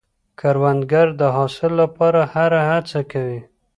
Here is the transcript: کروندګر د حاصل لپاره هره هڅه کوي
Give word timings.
کروندګر 0.39 1.07
د 1.19 1.21
حاصل 1.35 1.71
لپاره 1.81 2.21
هره 2.33 2.61
هڅه 2.69 2.99
کوي 3.11 3.39